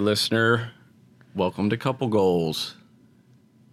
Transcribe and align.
Listener. 0.00 0.72
Welcome 1.34 1.70
to 1.70 1.76
Couple 1.76 2.08
Goals. 2.08 2.74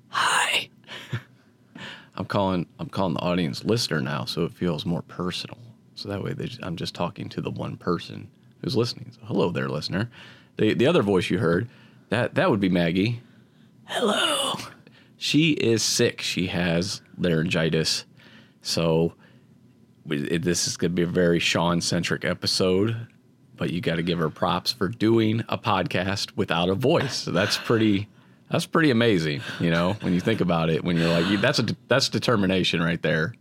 Hi. 0.10 0.70
I'm 2.16 2.26
calling. 2.26 2.68
I'm 2.80 2.90
calling 2.90 3.14
the 3.14 3.22
audience 3.22 3.64
listener 3.64 4.02
now, 4.02 4.26
so 4.26 4.44
it 4.44 4.54
feels 4.54 4.86
more 4.86 5.02
personal. 5.04 5.58
So 5.96 6.10
that 6.10 6.24
way, 6.24 6.34
they, 6.34 6.50
I'm 6.62 6.76
just 6.76 6.94
talking 6.94 7.30
to 7.30 7.42
the 7.42 7.50
one 7.50 7.78
person 7.78 8.30
who's 8.62 8.76
listening. 8.76 9.12
So, 9.14 9.22
hello 9.26 9.50
there, 9.52 9.70
listener. 9.70 10.10
The 10.58 10.74
the 10.74 10.86
other 10.86 11.02
voice 11.02 11.30
you 11.30 11.40
heard, 11.40 11.70
that 12.10 12.36
that 12.36 12.50
would 12.52 12.60
be 12.60 12.70
Maggie. 12.70 13.22
Hello. 13.86 14.56
She 15.18 15.52
is 15.54 15.82
sick. 15.82 16.22
She 16.22 16.48
has 16.48 17.02
laryngitis. 17.18 18.06
So 18.62 19.14
we- 20.06 20.28
it- 20.30 20.44
this 20.44 20.68
is 20.68 20.78
going 20.78 20.92
to 20.92 20.96
be 20.96 21.02
a 21.04 21.08
very 21.08 21.40
Sean 21.40 21.82
centric 21.82 22.24
episode. 22.26 23.08
But 23.58 23.72
you 23.72 23.82
got 23.82 23.96
to 23.96 24.04
give 24.04 24.20
her 24.20 24.30
props 24.30 24.72
for 24.72 24.88
doing 24.88 25.44
a 25.50 25.58
podcast 25.58 26.32
without 26.36 26.70
a 26.70 26.76
voice. 26.76 27.16
So 27.16 27.32
that's 27.32 27.58
pretty. 27.58 28.08
That's 28.50 28.66
pretty 28.66 28.92
amazing, 28.92 29.42
you 29.60 29.70
know, 29.70 29.98
when 30.00 30.14
you 30.14 30.22
think 30.22 30.40
about 30.40 30.70
it. 30.70 30.82
When 30.82 30.96
you're 30.96 31.10
like, 31.10 31.42
that's 31.42 31.60
a 31.60 31.66
that's 31.90 32.08
determination 32.08 32.82
right 32.82 33.02
there. 33.02 33.34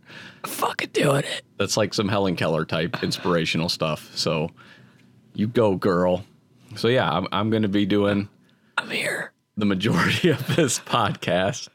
Fucking 0.45 0.89
doing 0.91 1.19
it. 1.23 1.43
That's 1.57 1.77
like 1.77 1.93
some 1.93 2.09
Helen 2.09 2.35
Keller 2.35 2.65
type 2.65 3.01
inspirational 3.01 3.69
stuff. 3.69 4.11
So 4.17 4.49
you 5.33 5.47
go, 5.47 5.77
girl. 5.77 6.25
So 6.75 6.89
yeah, 6.89 7.09
I'm 7.09 7.25
I'm 7.31 7.49
going 7.49 7.61
to 7.61 7.69
be 7.69 7.85
doing 7.85 8.27
I'm 8.77 8.89
here. 8.89 9.31
the 9.55 9.65
majority 9.65 10.29
of 10.31 10.55
this 10.57 10.77
podcast. 10.79 11.69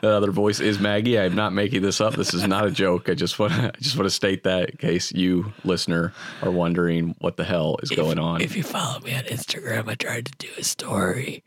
The 0.00 0.10
other 0.10 0.30
voice 0.32 0.60
is 0.60 0.78
Maggie. 0.78 1.18
I'm 1.18 1.34
not 1.34 1.54
making 1.54 1.80
this 1.80 2.00
up. 2.00 2.14
This 2.14 2.34
is 2.34 2.46
not 2.46 2.66
a 2.66 2.70
joke. 2.70 3.08
I 3.08 3.14
just 3.14 3.38
want 3.38 3.52
to, 3.54 3.68
I 3.68 3.80
just 3.80 3.96
want 3.96 4.06
to 4.06 4.14
state 4.14 4.44
that 4.44 4.70
in 4.70 4.76
case 4.76 5.12
you 5.12 5.52
listener 5.64 6.12
are 6.42 6.50
wondering 6.50 7.14
what 7.20 7.38
the 7.38 7.44
hell 7.44 7.78
is 7.82 7.90
going 7.90 8.18
on. 8.18 8.42
If 8.42 8.54
you 8.54 8.62
follow 8.62 9.00
me 9.00 9.14
on 9.14 9.24
Instagram, 9.24 9.88
I 9.88 9.94
tried 9.94 10.26
to 10.26 10.32
do 10.38 10.48
a 10.58 10.64
story. 10.64 11.42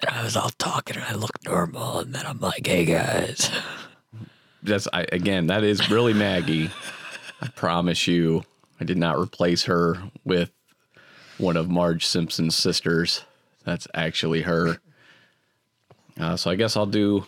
And 0.00 0.10
I 0.16 0.24
was 0.24 0.34
all 0.34 0.50
talking 0.58 0.96
and 0.96 1.04
I 1.04 1.14
looked 1.14 1.44
normal. 1.44 1.98
And 1.98 2.14
then 2.14 2.24
I'm 2.24 2.40
like, 2.40 2.66
hey 2.66 2.86
guys. 2.86 3.50
That's 4.62 4.88
I, 4.92 5.06
again, 5.12 5.48
that 5.48 5.62
is 5.62 5.90
really 5.90 6.14
Maggie. 6.14 6.70
I 7.42 7.48
promise 7.48 8.06
you, 8.06 8.44
I 8.80 8.84
did 8.84 8.96
not 8.96 9.18
replace 9.18 9.64
her 9.64 10.02
with 10.24 10.52
one 11.36 11.58
of 11.58 11.68
Marge 11.68 12.06
Simpson's 12.06 12.56
sisters. 12.56 13.24
That's 13.64 13.86
actually 13.94 14.42
her. 14.42 14.78
Uh, 16.18 16.36
so 16.36 16.50
I 16.50 16.54
guess 16.54 16.76
I'll 16.76 16.86
do. 16.86 17.24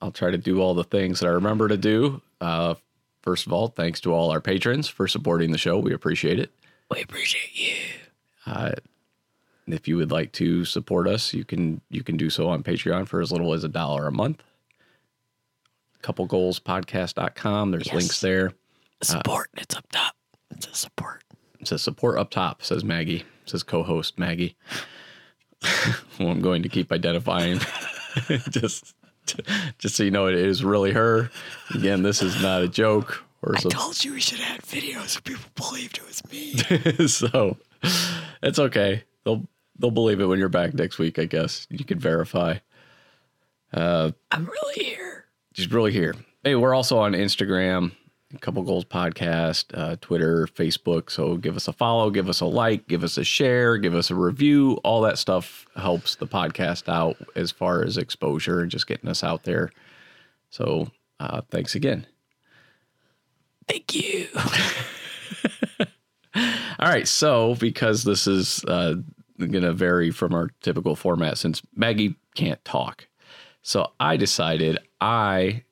I'll, 0.00 0.12
try 0.12 0.30
to 0.30 0.38
do 0.38 0.60
all 0.60 0.74
the 0.74 0.84
things 0.84 1.18
that 1.18 1.26
I 1.26 1.30
remember 1.30 1.66
to 1.66 1.76
do. 1.76 2.22
Uh, 2.40 2.74
first 3.22 3.44
of 3.46 3.52
all, 3.52 3.66
thanks 3.68 4.00
to 4.02 4.12
all 4.14 4.30
our 4.30 4.40
patrons 4.40 4.86
for 4.88 5.08
supporting 5.08 5.50
the 5.50 5.58
show. 5.58 5.78
We 5.78 5.92
appreciate 5.92 6.38
it. 6.38 6.52
We 6.90 7.02
appreciate 7.02 7.50
you. 7.54 7.74
If 9.66 9.88
you 9.88 9.96
would 9.96 10.12
like 10.12 10.30
to 10.32 10.64
support 10.64 11.08
us, 11.08 11.32
you 11.32 11.44
can 11.44 11.80
you 11.90 12.02
can 12.02 12.16
do 12.16 12.28
so 12.30 12.48
on 12.48 12.62
Patreon 12.62 13.08
for 13.08 13.20
as 13.20 13.32
little 13.32 13.52
as 13.54 13.64
a 13.64 13.68
dollar 13.68 14.06
a 14.06 14.12
month. 14.12 14.42
Couplegoalspodcast.com. 16.02 17.70
There's 17.70 17.86
Yes. 17.86 17.94
links 17.94 18.20
there. 18.20 18.52
Support. 19.00 19.50
it's 19.56 19.74
up 19.74 19.90
top. 19.90 20.14
It's 20.50 20.66
a 20.66 20.74
support. 20.74 21.24
It 21.60 21.68
says 21.68 21.82
support 21.82 22.18
up 22.18 22.30
top, 22.30 22.62
says 22.62 22.84
Maggie. 22.84 23.20
It 23.20 23.50
says 23.50 23.62
co-host 23.62 24.18
Maggie. 24.18 24.54
Who 26.18 26.28
I'm 26.28 26.42
going 26.42 26.62
to 26.62 26.68
keep 26.68 26.92
identifying. 26.92 27.60
just 28.50 28.94
just 29.78 29.96
so 29.96 30.02
you 30.02 30.10
know 30.10 30.26
it 30.26 30.34
is 30.34 30.64
really 30.64 30.92
her. 30.92 31.30
Again, 31.74 32.02
this 32.02 32.22
is 32.22 32.42
not 32.42 32.62
a 32.62 32.68
joke 32.68 33.24
or 33.42 33.56
I 33.56 33.60
some, 33.60 33.70
told 33.70 34.04
you 34.04 34.12
we 34.14 34.20
should 34.20 34.40
have 34.40 34.60
videos 34.62 35.08
so 35.08 35.20
people 35.20 35.44
believed 35.54 35.98
it 35.98 36.06
was 36.06 36.22
me. 36.30 37.06
so 37.08 37.56
it's 38.42 38.58
okay. 38.58 39.04
They'll 39.24 39.46
they'll 39.78 39.90
believe 39.90 40.20
it 40.20 40.26
when 40.26 40.38
you're 40.38 40.48
back 40.48 40.74
next 40.74 40.98
week, 40.98 41.18
I 41.18 41.24
guess. 41.24 41.66
You 41.70 41.84
can 41.84 41.98
verify. 41.98 42.58
Uh, 43.72 44.12
I'm 44.30 44.46
really 44.46 44.84
here. 44.84 45.26
She's 45.52 45.70
really 45.70 45.92
here. 45.92 46.14
Hey, 46.42 46.54
we're 46.54 46.74
also 46.74 46.98
on 46.98 47.12
Instagram, 47.12 47.92
Couple 48.40 48.62
Goals 48.62 48.84
Podcast, 48.84 49.66
uh, 49.74 49.96
Twitter, 50.00 50.46
Facebook. 50.46 51.10
So 51.10 51.36
give 51.36 51.56
us 51.56 51.68
a 51.68 51.72
follow, 51.72 52.10
give 52.10 52.28
us 52.28 52.40
a 52.40 52.46
like, 52.46 52.86
give 52.88 53.04
us 53.04 53.18
a 53.18 53.24
share, 53.24 53.76
give 53.78 53.94
us 53.94 54.10
a 54.10 54.14
review. 54.14 54.78
All 54.84 55.00
that 55.02 55.18
stuff 55.18 55.66
helps 55.76 56.16
the 56.16 56.26
podcast 56.26 56.88
out 56.88 57.16
as 57.36 57.50
far 57.50 57.82
as 57.84 57.96
exposure 57.96 58.60
and 58.60 58.70
just 58.70 58.86
getting 58.86 59.10
us 59.10 59.24
out 59.24 59.44
there. 59.44 59.70
So 60.50 60.90
uh, 61.20 61.42
thanks 61.50 61.74
again. 61.74 62.06
Thank 63.68 63.94
you. 63.94 64.28
All 66.36 66.88
right. 66.88 67.08
So 67.08 67.54
because 67.56 68.04
this 68.04 68.26
is 68.26 68.64
uh, 68.64 68.96
going 69.38 69.62
to 69.62 69.72
vary 69.72 70.10
from 70.10 70.34
our 70.34 70.50
typical 70.60 70.96
format, 70.96 71.38
since 71.38 71.62
Maggie 71.74 72.16
can't 72.34 72.62
talk, 72.64 73.06
so 73.62 73.92
I 73.98 74.16
decided 74.18 74.78
I 75.00 75.62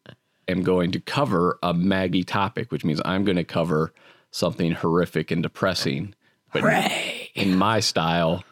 am 0.49 0.63
going 0.63 0.93
to 0.93 1.01
cover 1.01 1.59
a 1.63 1.75
Maggie 1.75 2.25
topic, 2.25 2.71
which 2.73 2.85
means 2.85 3.01
I'm 3.05 3.25
going 3.25 3.37
to 3.37 3.45
cover 3.45 3.93
something 4.31 4.73
horrific 4.73 5.31
and 5.31 5.43
depressing, 5.43 6.15
but 6.53 6.63
Hooray. 6.63 7.31
in 7.35 7.57
my 7.57 7.81
style. 7.81 8.45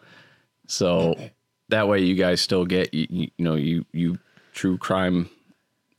So 0.66 1.16
that 1.68 1.88
way, 1.88 2.00
you 2.00 2.14
guys 2.14 2.40
still 2.40 2.64
get 2.64 2.94
you, 2.94 3.06
you 3.10 3.30
you 3.36 3.44
know 3.44 3.54
you 3.54 3.84
you 3.92 4.18
true 4.52 4.78
crime 4.78 5.28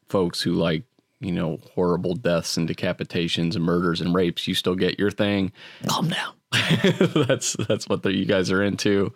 folks 0.08 0.42
who 0.42 0.52
like 0.54 0.84
you 1.20 1.32
know 1.32 1.60
horrible 1.76 2.16
deaths 2.16 2.58
and 2.58 2.70
decapitations 2.70 3.56
and 3.56 3.64
murders 3.64 4.02
and 4.02 4.14
rapes. 4.14 4.48
You 4.48 4.56
still 4.56 4.76
get 4.76 5.00
your 5.00 5.12
thing 5.12 5.52
Calm 5.88 6.10
down. 6.10 6.34
that's 7.28 7.54
that's 7.68 7.88
what 7.88 8.04
the, 8.04 8.14
you 8.14 8.26
guys 8.26 8.52
are 8.52 8.64
into, 8.64 9.14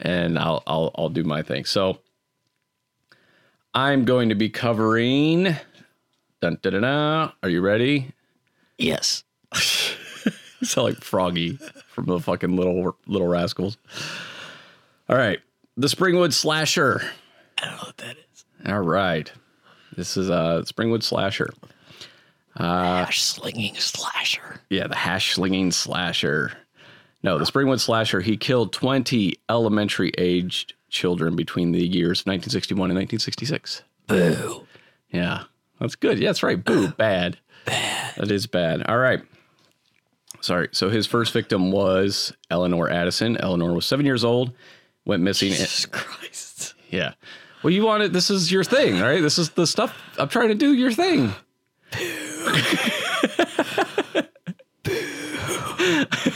and 0.00 0.38
I'll 0.38 0.62
I'll 0.66 0.90
I'll 0.96 1.08
do 1.08 1.24
my 1.24 1.42
thing. 1.42 1.64
So 1.64 2.00
I'm 3.74 4.04
going 4.04 4.30
to 4.30 4.34
be 4.34 4.48
covering. 4.48 5.56
Dun, 6.40 6.58
dun, 6.62 6.72
dun, 6.74 6.82
dun. 6.82 7.32
Are 7.42 7.48
you 7.48 7.60
ready? 7.60 8.12
Yes. 8.78 9.24
Sound 10.62 10.88
like 10.88 11.02
Froggy 11.02 11.58
from 11.88 12.06
the 12.06 12.20
fucking 12.20 12.56
little 12.56 12.96
little 13.06 13.28
rascals. 13.28 13.78
All 15.08 15.16
right, 15.16 15.38
the 15.76 15.86
Springwood 15.86 16.32
Slasher. 16.32 17.02
I 17.58 17.64
don't 17.66 17.76
know 17.76 17.82
what 17.84 17.96
that 17.98 18.16
is. 18.16 18.44
All 18.66 18.80
right, 18.80 19.30
this 19.96 20.16
is 20.16 20.28
uh 20.30 20.62
Springwood 20.66 21.02
Slasher. 21.02 21.52
Uh, 22.56 23.04
Hash 23.04 23.22
slinging 23.22 23.74
slasher. 23.74 24.60
Yeah, 24.70 24.86
the 24.86 24.94
hash 24.96 25.34
slinging 25.34 25.70
slasher. 25.72 26.52
No, 27.22 27.36
the 27.38 27.44
Springwood 27.44 27.80
slasher. 27.80 28.20
He 28.20 28.38
killed 28.38 28.72
20 28.72 29.38
elementary 29.50 30.10
aged 30.16 30.72
children 30.88 31.36
between 31.36 31.72
the 31.72 31.86
years 31.86 32.20
of 32.20 32.26
1961 32.28 32.90
and 32.90 32.96
1966. 32.98 33.82
Boo. 34.06 34.66
Yeah, 35.10 35.44
that's 35.80 35.96
good. 35.96 36.18
Yeah, 36.18 36.28
that's 36.28 36.42
right. 36.42 36.62
Boo, 36.62 36.88
bad. 36.98 37.38
Bad. 37.64 38.14
That 38.16 38.30
is 38.30 38.46
bad. 38.46 38.82
All 38.84 38.98
right. 38.98 39.20
Sorry. 40.40 40.68
So 40.72 40.88
his 40.88 41.06
first 41.06 41.32
victim 41.32 41.72
was 41.72 42.32
Eleanor 42.50 42.88
Addison. 42.88 43.36
Eleanor 43.38 43.72
was 43.72 43.86
seven 43.86 44.06
years 44.06 44.24
old, 44.24 44.52
went 45.04 45.22
missing. 45.22 45.50
Jesus 45.50 45.86
Christ. 45.86 46.74
Yeah. 46.90 47.14
Well, 47.62 47.72
you 47.72 47.84
wanted, 47.84 48.12
this 48.12 48.30
is 48.30 48.52
your 48.52 48.62
thing, 48.62 49.00
right? 49.00 49.20
This 49.20 49.38
is 49.38 49.50
the 49.50 49.66
stuff 49.66 49.96
I'm 50.18 50.28
trying 50.28 50.48
to 50.48 50.54
do 50.54 50.72
your 50.72 50.92
thing. 50.92 51.32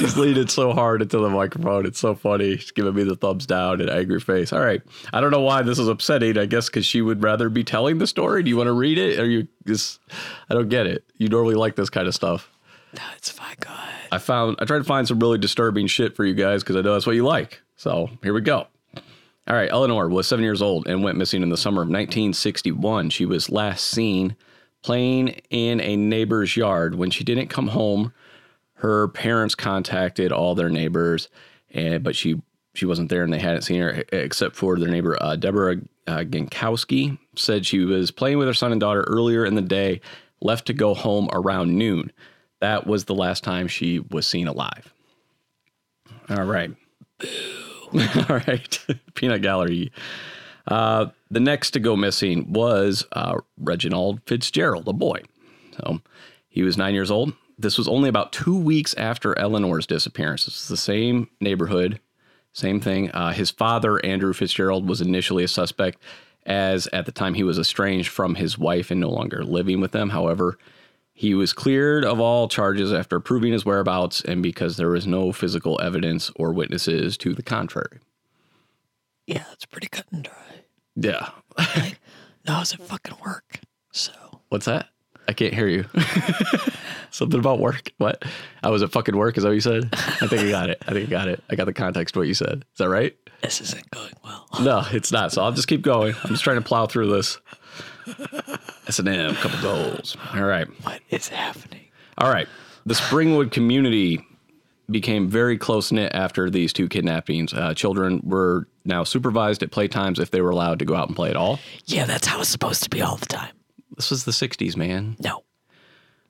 She's 0.00 0.16
leaning 0.16 0.48
so 0.48 0.72
hard 0.72 1.02
into 1.02 1.18
the 1.18 1.28
microphone. 1.28 1.84
It's 1.86 1.98
so 1.98 2.14
funny. 2.14 2.56
She's 2.56 2.70
giving 2.70 2.94
me 2.94 3.02
the 3.02 3.16
thumbs 3.16 3.46
down 3.46 3.80
and 3.80 3.90
angry 3.90 4.20
face. 4.20 4.52
All 4.52 4.60
right. 4.60 4.80
I 5.12 5.20
don't 5.20 5.30
know 5.30 5.42
why 5.42 5.62
this 5.62 5.78
is 5.78 5.88
upsetting. 5.88 6.38
I 6.38 6.46
guess 6.46 6.68
because 6.68 6.86
she 6.86 7.02
would 7.02 7.22
rather 7.22 7.48
be 7.48 7.64
telling 7.64 7.98
the 7.98 8.06
story. 8.06 8.42
Do 8.42 8.48
you 8.48 8.56
want 8.56 8.68
to 8.68 8.72
read 8.72 8.98
it? 8.98 9.18
Or 9.18 9.26
you 9.26 9.46
just, 9.66 10.00
I 10.48 10.54
don't 10.54 10.70
get 10.70 10.86
it. 10.86 11.04
You 11.18 11.28
normally 11.28 11.54
like 11.54 11.76
this 11.76 11.90
kind 11.90 12.08
of 12.08 12.14
stuff. 12.14 12.50
No, 12.96 13.02
it's 13.16 13.30
fine. 13.30 13.56
Go 13.60 13.70
ahead. 13.70 14.08
I 14.10 14.18
found 14.18 14.56
I 14.58 14.64
tried 14.64 14.78
to 14.78 14.84
find 14.84 15.06
some 15.06 15.20
really 15.20 15.38
disturbing 15.38 15.86
shit 15.86 16.16
for 16.16 16.24
you 16.24 16.34
guys 16.34 16.62
because 16.62 16.76
I 16.76 16.80
know 16.80 16.94
that's 16.94 17.06
what 17.06 17.14
you 17.14 17.24
like. 17.24 17.62
So 17.76 18.10
here 18.22 18.32
we 18.32 18.40
go. 18.40 18.66
All 19.46 19.56
right, 19.56 19.70
Eleanor 19.70 20.08
was 20.08 20.26
seven 20.28 20.44
years 20.44 20.62
old 20.62 20.86
and 20.86 21.02
went 21.02 21.18
missing 21.18 21.42
in 21.42 21.48
the 21.48 21.56
summer 21.56 21.82
of 21.82 21.88
1961. 21.88 23.10
She 23.10 23.26
was 23.26 23.50
last 23.50 23.86
seen 23.86 24.36
playing 24.82 25.40
in 25.50 25.80
a 25.80 25.96
neighbor's 25.96 26.56
yard. 26.56 26.94
When 26.94 27.10
she 27.10 27.24
didn't 27.24 27.48
come 27.48 27.68
home, 27.68 28.12
her 28.80 29.08
parents 29.08 29.54
contacted 29.54 30.32
all 30.32 30.54
their 30.54 30.70
neighbors, 30.70 31.28
and 31.70 32.02
but 32.02 32.16
she 32.16 32.40
she 32.74 32.86
wasn't 32.86 33.10
there 33.10 33.22
and 33.22 33.32
they 33.32 33.38
hadn't 33.38 33.62
seen 33.62 33.80
her 33.80 34.04
except 34.12 34.54
for 34.54 34.78
their 34.78 34.88
neighbor 34.88 35.20
uh, 35.20 35.36
Deborah 35.36 35.76
uh, 36.06 36.24
said 37.36 37.66
she 37.66 37.80
was 37.80 38.10
playing 38.10 38.38
with 38.38 38.48
her 38.48 38.54
son 38.54 38.72
and 38.72 38.80
daughter 38.80 39.02
earlier 39.02 39.44
in 39.44 39.54
the 39.54 39.62
day, 39.62 40.00
left 40.40 40.66
to 40.66 40.72
go 40.72 40.94
home 40.94 41.28
around 41.32 41.76
noon. 41.76 42.12
That 42.60 42.86
was 42.86 43.04
the 43.04 43.14
last 43.14 43.44
time 43.44 43.68
she 43.68 44.00
was 44.00 44.26
seen 44.26 44.48
alive. 44.48 44.92
All 46.28 46.44
right. 46.44 46.70
All 47.94 48.40
right. 48.46 48.78
Peanut 49.14 49.42
Gallery. 49.42 49.92
Uh, 50.66 51.06
the 51.30 51.40
next 51.40 51.72
to 51.72 51.80
go 51.80 51.96
missing 51.96 52.52
was 52.52 53.06
uh, 53.12 53.38
Reginald 53.58 54.20
Fitzgerald, 54.26 54.88
a 54.88 54.92
boy. 54.92 55.22
So 55.76 56.00
he 56.48 56.62
was 56.62 56.76
nine 56.76 56.94
years 56.94 57.10
old. 57.10 57.32
This 57.60 57.78
was 57.78 57.88
only 57.88 58.08
about 58.08 58.32
two 58.32 58.56
weeks 58.56 58.94
after 58.94 59.38
Eleanor's 59.38 59.86
disappearance. 59.86 60.46
It's 60.46 60.68
the 60.68 60.76
same 60.76 61.28
neighborhood, 61.40 62.00
same 62.52 62.80
thing. 62.80 63.10
Uh, 63.10 63.32
his 63.32 63.50
father, 63.50 64.04
Andrew 64.04 64.32
Fitzgerald, 64.32 64.88
was 64.88 65.00
initially 65.00 65.44
a 65.44 65.48
suspect, 65.48 65.98
as 66.46 66.88
at 66.92 67.06
the 67.06 67.12
time 67.12 67.34
he 67.34 67.42
was 67.44 67.58
estranged 67.58 68.08
from 68.08 68.34
his 68.36 68.58
wife 68.58 68.90
and 68.90 69.00
no 69.00 69.10
longer 69.10 69.44
living 69.44 69.80
with 69.80 69.92
them. 69.92 70.10
However, 70.10 70.58
he 71.12 71.34
was 71.34 71.52
cleared 71.52 72.04
of 72.04 72.18
all 72.18 72.48
charges 72.48 72.92
after 72.92 73.20
proving 73.20 73.52
his 73.52 73.64
whereabouts 73.64 74.22
and 74.22 74.42
because 74.42 74.76
there 74.76 74.88
was 74.88 75.06
no 75.06 75.32
physical 75.32 75.78
evidence 75.82 76.30
or 76.36 76.52
witnesses 76.52 77.18
to 77.18 77.34
the 77.34 77.42
contrary. 77.42 77.98
Yeah, 79.26 79.44
it's 79.52 79.66
pretty 79.66 79.88
cut 79.88 80.06
and 80.10 80.24
dry. 80.24 80.64
Yeah. 80.96 81.30
No, 82.48 82.54
I 82.54 82.60
was 82.60 82.72
at 82.72 82.80
fucking 82.80 83.18
work. 83.22 83.60
So 83.92 84.12
What's 84.48 84.64
that? 84.64 84.88
I 85.28 85.32
can't 85.32 85.54
hear 85.54 85.68
you. 85.68 85.84
Something 87.10 87.40
about 87.40 87.60
work. 87.60 87.92
What? 87.98 88.24
I 88.62 88.70
was 88.70 88.82
at 88.82 88.92
fucking 88.92 89.16
work. 89.16 89.36
Is 89.36 89.42
that 89.42 89.50
what 89.50 89.54
you 89.54 89.60
said? 89.60 89.88
I 89.92 90.26
think 90.26 90.42
I 90.42 90.50
got 90.50 90.70
it. 90.70 90.82
I 90.86 90.92
think 90.92 91.08
I 91.08 91.10
got 91.10 91.28
it. 91.28 91.42
I 91.50 91.54
got 91.56 91.64
the 91.64 91.72
context 91.72 92.14
of 92.14 92.20
what 92.20 92.28
you 92.28 92.34
said. 92.34 92.64
Is 92.72 92.78
that 92.78 92.88
right? 92.88 93.16
this 93.42 93.60
isn't 93.60 93.90
going 93.90 94.12
well. 94.24 94.46
No, 94.60 94.84
it's 94.90 95.10
not. 95.12 95.32
So 95.32 95.42
I'll 95.42 95.52
just 95.52 95.68
keep 95.68 95.82
going. 95.82 96.14
I'm 96.22 96.30
just 96.30 96.44
trying 96.44 96.56
to 96.56 96.62
plow 96.62 96.86
through 96.86 97.10
this. 97.10 97.38
S 98.86 98.98
and 98.98 99.08
M, 99.08 99.34
couple 99.36 99.60
goals. 99.60 100.16
All 100.34 100.42
right. 100.42 100.66
What 100.84 101.00
is 101.10 101.28
happening? 101.28 101.86
All 102.18 102.30
right. 102.30 102.48
The 102.86 102.94
Springwood 102.94 103.50
community 103.52 104.24
became 104.90 105.28
very 105.28 105.56
close 105.56 105.92
knit 105.92 106.12
after 106.14 106.50
these 106.50 106.72
two 106.72 106.88
kidnappings. 106.88 107.54
Uh, 107.54 107.72
children 107.74 108.20
were 108.24 108.66
now 108.84 109.04
supervised 109.04 109.62
at 109.62 109.70
playtimes 109.70 110.18
if 110.18 110.30
they 110.30 110.40
were 110.40 110.50
allowed 110.50 110.78
to 110.80 110.84
go 110.84 110.96
out 110.96 111.06
and 111.06 111.16
play 111.16 111.30
at 111.30 111.36
all. 111.36 111.60
Yeah, 111.86 112.04
that's 112.06 112.26
how 112.26 112.40
it's 112.40 112.48
supposed 112.48 112.82
to 112.82 112.90
be 112.90 113.00
all 113.00 113.16
the 113.16 113.26
time. 113.26 113.52
This 113.96 114.10
was 114.10 114.24
the 114.24 114.32
60s, 114.32 114.76
man. 114.76 115.16
No, 115.18 115.44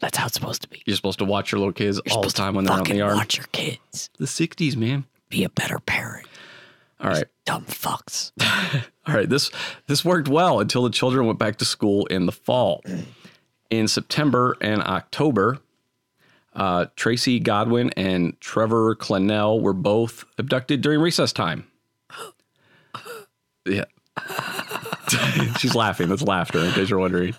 that's 0.01 0.17
how 0.17 0.27
it's 0.27 0.35
supposed 0.35 0.63
to 0.63 0.69
be. 0.69 0.83
You're 0.87 0.97
supposed 0.97 1.19
to 1.19 1.25
watch 1.25 1.53
your 1.53 1.59
little 1.59 1.73
kids 1.73 2.01
You're 2.05 2.15
all 2.15 2.23
the 2.23 2.29
supposed 2.31 2.37
to 2.37 2.43
time 2.43 2.55
when 2.55 2.65
they're 2.65 2.73
out 2.75 2.79
in 2.81 2.85
fucking 2.85 2.97
the 2.97 3.01
yard. 3.01 3.15
Watch 3.17 3.37
your 3.37 3.47
kids. 3.53 4.11
The 4.19 4.27
60s, 4.27 4.77
man. 4.77 5.05
Be 5.29 5.45
a 5.45 5.51
better 5.51 5.79
parent. 5.79 6.27
All 7.01 7.11
right. 7.11 7.25
Dumb 7.45 7.65
fucks. 7.65 8.33
All 9.07 9.15
right, 9.15 9.29
this 9.29 9.51
this 9.87 10.05
worked 10.05 10.29
well 10.29 10.61
until 10.61 10.83
the 10.83 10.91
children 10.91 11.27
went 11.27 11.39
back 11.39 11.57
to 11.57 11.65
school 11.65 12.07
in 12.07 12.27
the 12.27 12.33
fall. 12.33 12.83
In 13.71 13.89
September 13.89 14.57
and 14.61 14.83
October, 14.83 15.59
uh, 16.53 16.87
Tracy 16.97 17.41
Godwin 17.41 17.91
and 17.97 18.39
Trevor 18.41 18.95
Clennell 18.97 19.61
were 19.61 19.73
both 19.73 20.25
abducted 20.39 20.81
during 20.83 21.01
recess 21.01 21.33
time. 21.33 21.67
Yeah, 23.67 23.85
she's 25.59 25.75
laughing. 25.75 26.09
That's 26.09 26.23
laughter, 26.23 26.59
in 26.61 26.73
case 26.73 26.91
you're 26.91 26.99
wondering. 26.99 27.35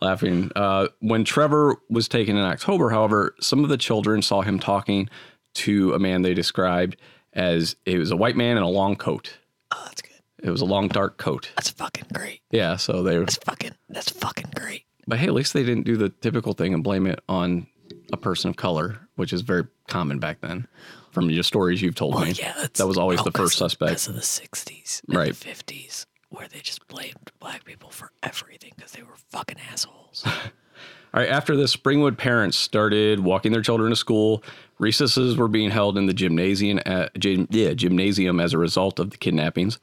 Laughing. 0.00 0.50
Uh, 0.56 0.88
when 1.00 1.24
Trevor 1.24 1.76
was 1.88 2.08
taken 2.08 2.36
in 2.36 2.42
October, 2.44 2.90
however, 2.90 3.34
some 3.40 3.62
of 3.62 3.70
the 3.70 3.76
children 3.76 4.20
saw 4.22 4.42
him 4.42 4.58
talking 4.58 5.08
to 5.54 5.94
a 5.94 5.98
man 5.98 6.22
they 6.22 6.34
described 6.34 6.96
as 7.34 7.76
it 7.86 7.98
was 7.98 8.10
a 8.10 8.16
white 8.16 8.36
man 8.36 8.56
in 8.56 8.62
a 8.62 8.68
long 8.68 8.96
coat. 8.96 9.34
Oh, 9.70 9.82
that's 9.86 10.02
good. 10.02 10.10
It 10.42 10.50
was 10.50 10.60
a 10.60 10.64
long 10.66 10.88
dark 10.88 11.18
coat. 11.18 11.50
That's 11.56 11.70
fucking 11.70 12.06
great. 12.12 12.40
Yeah, 12.50 12.76
so 12.76 13.02
they 13.04 13.16
were 13.16 13.24
That's 13.26 13.36
fucking. 13.44 13.72
That's 13.88 14.10
fucking 14.10 14.50
great. 14.56 14.84
but 15.06 15.18
hey, 15.18 15.26
at 15.28 15.34
least 15.34 15.52
they 15.52 15.62
didn't 15.62 15.84
do 15.84 15.96
the 15.96 16.08
typical 16.08 16.52
thing 16.52 16.74
and 16.74 16.82
blame 16.82 17.06
it 17.06 17.20
on 17.28 17.68
a 18.12 18.16
person 18.16 18.50
of 18.50 18.56
color, 18.56 18.98
which 19.16 19.32
is 19.32 19.42
very 19.42 19.64
common 19.88 20.18
back 20.18 20.40
then. 20.40 20.66
From 21.12 21.28
your 21.30 21.42
stories 21.42 21.80
you've 21.82 21.94
told 21.94 22.14
Well, 22.14 22.24
me, 22.24 22.32
yeah, 22.32 22.54
that's, 22.58 22.78
that 22.80 22.86
was 22.86 22.96
always 22.98 23.20
oh, 23.20 23.24
the 23.24 23.32
first 23.32 23.56
suspect. 23.58 23.90
because 23.90 24.08
of 24.08 24.14
the 24.14 24.20
'60s, 24.22 25.02
and 25.06 25.16
Right. 25.16 25.34
The 25.34 25.48
'50s, 25.50 26.06
where 26.32 26.48
they 26.48 26.60
just 26.60 26.86
blamed 26.88 27.30
black 27.38 27.64
people 27.64 27.90
for 27.90 28.10
everything 28.22 28.72
because 28.74 28.92
they 28.92 29.02
were 29.02 29.16
fucking 29.30 29.58
assholes. 29.70 30.24
All 31.14 31.20
right, 31.20 31.28
after 31.28 31.54
this, 31.54 31.76
Springwood 31.76 32.16
parents 32.16 32.56
started 32.56 33.20
walking 33.20 33.52
their 33.52 33.60
children 33.60 33.90
to 33.90 33.96
school. 33.96 34.42
Recesses 34.78 35.36
were 35.36 35.48
being 35.48 35.70
held 35.70 35.98
in 35.98 36.06
the 36.06 36.14
gymnasium, 36.14 36.80
at, 36.86 37.16
gym, 37.18 37.46
yeah, 37.50 37.74
gymnasium 37.74 38.40
as 38.40 38.54
a 38.54 38.58
result 38.58 38.98
of 38.98 39.10
the 39.10 39.18
kidnappings. 39.18 39.78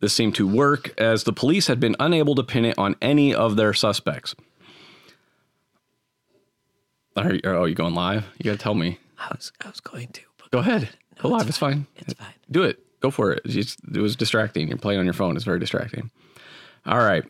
This 0.00 0.14
seemed 0.14 0.34
to 0.36 0.48
work 0.48 0.98
as 0.98 1.24
the 1.24 1.32
police 1.32 1.66
had 1.66 1.78
been 1.78 1.94
unable 2.00 2.34
to 2.36 2.42
pin 2.42 2.64
it 2.64 2.78
on 2.78 2.96
any 3.02 3.34
of 3.34 3.56
their 3.56 3.74
suspects. 3.74 4.34
Are 7.16 7.34
you, 7.34 7.40
oh, 7.44 7.66
you 7.66 7.74
going 7.74 7.94
live? 7.94 8.24
You 8.38 8.44
got 8.44 8.52
to 8.52 8.58
tell 8.58 8.74
me. 8.74 8.98
I 9.18 9.28
was, 9.36 9.52
I 9.60 9.68
was 9.68 9.80
going 9.80 10.08
to, 10.08 10.22
but 10.38 10.50
Go 10.50 10.58
ahead. 10.60 10.88
Go 11.20 11.28
live. 11.28 11.46
It's 11.46 11.58
fine. 11.58 11.86
it's 11.98 12.14
fine. 12.14 12.32
Do 12.50 12.62
it. 12.62 12.82
Go 13.02 13.10
for 13.10 13.32
it. 13.32 13.42
It's 13.44 13.76
it 13.94 14.00
was 14.00 14.16
distracting. 14.16 14.68
You're 14.68 14.78
playing 14.78 15.00
on 15.00 15.04
your 15.04 15.14
phone. 15.14 15.34
It's 15.36 15.44
very 15.44 15.58
distracting. 15.58 16.10
All 16.86 16.98
right, 16.98 17.24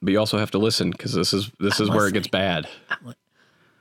but 0.00 0.12
you 0.12 0.18
also 0.18 0.38
have 0.38 0.50
to 0.52 0.58
listen 0.58 0.90
because 0.90 1.12
this 1.12 1.32
is 1.32 1.50
this 1.60 1.80
is 1.80 1.90
where 1.90 2.06
it 2.06 2.12
gets 2.14 2.28
bad. 2.28 2.68
I'm 2.88 3.14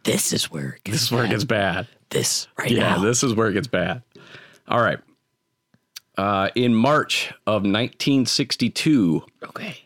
this 0.04 0.34
is 0.34 0.50
where 0.52 0.72
it 0.72 0.84
gets. 0.84 0.96
This 0.98 1.04
is 1.04 1.12
where 1.12 1.24
it 1.24 1.28
bad. 1.28 1.32
gets 1.32 1.44
bad. 1.46 1.88
This 2.10 2.48
right 2.58 2.72
Yeah, 2.72 2.96
now. 2.96 3.00
this 3.04 3.24
is 3.24 3.34
where 3.36 3.48
it 3.50 3.54
gets 3.54 3.68
bad. 3.68 4.02
All 4.68 4.82
right. 4.82 4.98
Uh, 6.18 6.50
in 6.56 6.74
March 6.76 7.30
of 7.48 7.64
1962, 7.64 9.24
okay. 9.44 9.78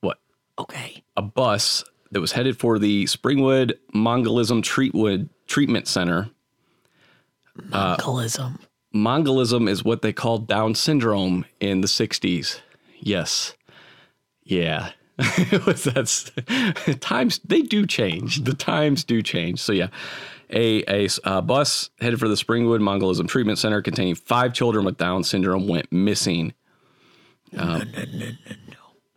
what 0.00 0.18
Okay. 0.58 1.02
a 1.16 1.22
bus 1.22 1.84
that 2.10 2.20
was 2.20 2.32
headed 2.32 2.58
for 2.58 2.78
the 2.78 3.04
Springwood 3.04 3.72
Mongolism 3.94 4.62
Treatwood 4.62 5.28
Treatment 5.46 5.88
Center. 5.88 6.28
Uh, 7.72 7.96
Mongolism. 8.94 9.68
Is 9.68 9.84
what 9.84 10.02
they 10.02 10.12
called 10.12 10.46
Down 10.46 10.74
syndrome 10.74 11.44
in 11.60 11.80
the 11.80 11.88
60s. 11.88 12.60
Yes. 12.98 13.54
Yeah. 14.44 14.92
That's 15.16 16.30
times 17.00 17.40
they 17.44 17.62
do 17.62 17.86
change. 17.86 18.44
The 18.44 18.54
times 18.54 19.04
do 19.04 19.22
change. 19.22 19.60
So 19.60 19.72
yeah, 19.72 19.88
a 20.50 20.82
a 20.88 21.08
uh, 21.24 21.40
bus 21.40 21.90
headed 22.00 22.18
for 22.18 22.26
the 22.26 22.34
Springwood 22.34 22.80
Mongolism 22.80 23.28
Treatment 23.28 23.58
Center 23.58 23.80
containing 23.80 24.16
five 24.16 24.52
children 24.52 24.84
with 24.84 24.96
Down 24.96 25.22
syndrome 25.22 25.68
went 25.68 25.92
missing. 25.92 26.52
No, 27.52 27.64
no, 27.64 27.84
no, 27.84 28.04
no, 28.12 28.26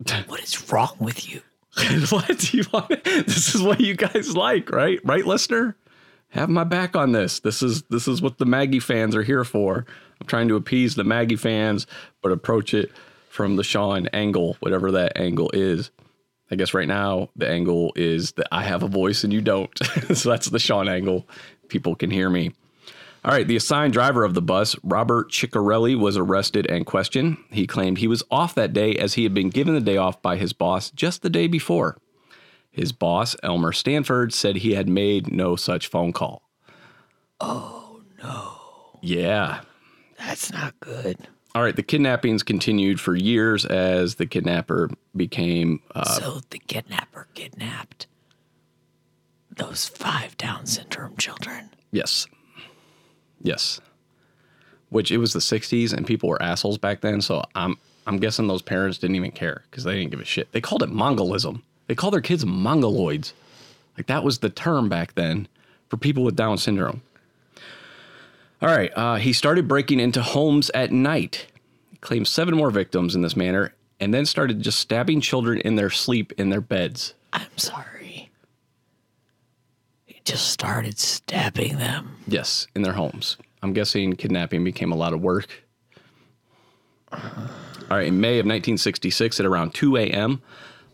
no! 0.06 0.24
what 0.28 0.42
is 0.42 0.72
wrong 0.72 0.96
with 1.00 1.28
you? 1.28 1.42
what 2.10 2.38
do 2.38 2.58
you 2.58 2.64
want? 2.72 3.04
This 3.04 3.56
is 3.56 3.62
what 3.62 3.80
you 3.80 3.96
guys 3.96 4.36
like, 4.36 4.72
right? 4.72 5.00
Right, 5.04 5.26
listener? 5.26 5.76
Have 6.30 6.50
my 6.50 6.64
back 6.64 6.96
on 6.96 7.14
this. 7.14 7.40
This 7.40 7.64
is 7.64 7.84
this 7.84 8.08
is 8.08 8.22
what 8.22 8.38
the 8.38 8.46
Maggie 8.46 8.80
fans 8.80 9.16
are 9.16 9.24
here 9.24 9.44
for. 9.44 9.86
I'm 10.20 10.28
trying 10.28 10.48
to 10.50 10.56
appease 10.56 10.96
the 10.96 11.04
Maggie 11.04 11.36
fans, 11.36 11.88
but 12.22 12.32
approach 12.32 12.74
it 12.74 12.92
from 13.30 13.56
the 13.56 13.64
Sean 13.64 14.08
angle, 14.08 14.58
whatever 14.60 14.92
that 14.92 15.18
angle 15.18 15.50
is. 15.54 15.92
I 16.50 16.56
guess 16.56 16.74
right 16.74 16.88
now 16.88 17.30
the 17.36 17.48
angle 17.48 17.94
is 17.96 18.34
that 18.34 18.48
I 18.52 18.64
have 18.64 18.84
a 18.84 18.88
voice 18.88 19.24
and 19.24 19.32
you 19.32 19.42
don't. 19.42 19.72
so 20.14 20.30
that's 20.30 20.50
the 20.50 20.60
Sean 20.60 20.90
angle. 20.90 21.28
People 21.68 21.96
can 21.96 22.10
hear 22.10 22.30
me. 22.30 22.54
All 23.26 23.34
right, 23.34 23.48
the 23.48 23.58
assigned 23.58 23.94
driver 23.94 24.24
of 24.24 24.36
the 24.36 24.42
bus, 24.42 24.76
Robert 24.84 25.32
Ciccarelli, 25.32 25.98
was 25.98 26.16
arrested 26.16 26.66
and 26.70 26.86
questioned. 26.86 27.38
He 27.52 27.68
claimed 27.68 27.98
he 27.98 28.08
was 28.08 28.24
off 28.32 28.56
that 28.56 28.72
day 28.72 28.96
as 28.96 29.16
he 29.16 29.24
had 29.24 29.34
been 29.34 29.50
given 29.50 29.74
the 29.74 29.82
day 29.82 29.98
off 29.98 30.22
by 30.22 30.38
his 30.38 30.54
boss 30.54 30.92
just 30.92 31.24
the 31.24 31.30
day 31.30 31.48
before. 31.48 31.98
His 32.78 32.92
boss, 32.92 33.36
Elmer 33.42 33.72
Stanford, 33.74 34.32
said 34.32 34.58
he 34.58 34.76
had 34.76 34.88
made 34.88 35.34
no 35.34 35.56
such 35.56 35.88
phone 35.88 36.14
call. 36.14 36.44
Oh 37.42 38.02
no, 38.24 39.00
Yeah. 39.02 39.62
that's 40.20 40.52
not 40.54 40.80
good. 40.80 41.18
All 41.56 41.64
right, 41.64 41.76
the 41.76 41.82
kidnappings 41.82 42.44
continued 42.44 43.00
for 43.02 43.16
years 43.16 43.66
as 43.66 44.16
the 44.16 44.28
kidnapper 44.28 44.92
became 45.16 45.82
uh, 45.96 46.06
so 46.06 46.42
the 46.52 46.60
kidnapper 46.60 47.28
kidnapped 47.34 48.06
those 49.56 49.88
five 49.88 50.38
Down 50.38 50.68
syndrome 50.68 51.18
children. 51.18 51.72
Yes. 51.92 52.28
Yes. 53.42 53.82
Which 54.90 55.12
it 55.12 55.18
was 55.18 55.34
the 55.34 55.40
60s 55.40 55.94
and 55.94 56.06
people 56.06 56.30
were 56.30 56.42
assholes 56.42 56.78
back 56.78 57.02
then, 57.02 57.22
so 57.22 57.44
I'm 57.56 57.78
I'm 58.06 58.18
guessing 58.18 58.48
those 58.48 58.62
parents 58.62 59.00
didn't 59.00 59.16
even 59.16 59.32
care 59.32 59.64
cuz 59.72 59.84
they 59.84 59.96
didn't 59.96 60.12
give 60.12 60.20
a 60.22 60.26
shit. 60.26 60.52
They 60.52 60.62
called 60.62 60.84
it 60.84 60.90
Mongolism. 60.92 61.64
They 61.88 61.96
call 61.96 62.12
their 62.12 62.22
kids 62.22 62.46
mongoloids. 62.46 63.34
Like 63.98 64.08
that 64.08 64.24
was 64.24 64.40
the 64.40 64.50
term 64.50 64.90
back 64.90 65.16
then 65.16 65.48
for 65.90 65.98
people 65.98 66.24
with 66.24 66.36
Down 66.36 66.58
syndrome. 66.58 67.02
All 68.62 68.70
right, 68.70 68.92
uh, 68.96 69.16
he 69.16 69.34
started 69.34 69.68
breaking 69.68 70.00
into 70.00 70.22
homes 70.22 70.72
at 70.74 70.92
night. 70.92 71.48
He 71.92 71.98
claimed 71.98 72.28
seven 72.28 72.56
more 72.56 72.72
victims 72.72 73.16
in 73.16 73.22
this 73.22 73.36
manner 73.36 73.74
and 74.00 74.14
then 74.14 74.26
started 74.26 74.62
just 74.62 74.80
stabbing 74.80 75.22
children 75.22 75.60
in 75.62 75.76
their 75.76 75.90
sleep 75.90 76.34
in 76.38 76.50
their 76.50 76.62
beds. 76.62 77.14
I'm 77.34 77.58
sorry. 77.58 78.30
He 80.06 80.22
just 80.24 80.50
started 80.50 80.98
stabbing 80.98 81.78
them. 81.78 82.18
Yes, 82.28 82.68
in 82.76 82.82
their 82.82 82.94
homes. 82.94 83.38
I'm 83.62 83.74
guessing 83.74 84.16
kidnapping 84.16 84.64
became 84.64 84.92
a 84.92 84.96
lot 84.96 85.14
of 85.14 85.22
work. 85.22 85.64
All 87.12 87.96
right, 87.96 88.08
in 88.08 88.20
May 88.20 88.40
of 88.40 88.46
1966, 88.46 89.40
at 89.40 89.46
around 89.46 89.74
2 89.74 89.98
a.m., 89.98 90.42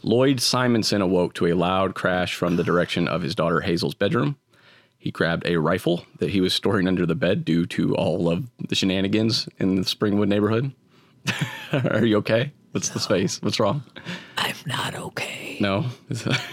Lloyd 0.03 0.41
Simonson 0.41 1.01
awoke 1.01 1.33
to 1.35 1.47
a 1.47 1.53
loud 1.53 1.95
crash 1.95 2.35
from 2.35 2.55
the 2.55 2.63
direction 2.63 3.07
of 3.07 3.21
his 3.21 3.35
daughter 3.35 3.61
Hazel's 3.61 3.95
bedroom. 3.95 4.37
He 4.97 5.11
grabbed 5.11 5.45
a 5.45 5.57
rifle 5.57 6.05
that 6.19 6.29
he 6.29 6.41
was 6.41 6.53
storing 6.53 6.87
under 6.87 7.05
the 7.05 7.15
bed 7.15 7.43
due 7.43 7.65
to 7.67 7.95
all 7.95 8.29
of 8.29 8.49
the 8.69 8.75
shenanigans 8.75 9.49
in 9.57 9.75
the 9.75 9.81
Springwood 9.81 10.27
neighborhood. 10.27 10.71
Are 11.73 12.05
you 12.05 12.17
okay? 12.17 12.51
What's 12.71 12.89
the 12.89 12.99
space? 12.99 13.41
What's 13.41 13.59
wrong? 13.59 13.83
I'm 14.37 14.55
not 14.65 14.95
okay. 14.95 15.57
No. 15.59 15.85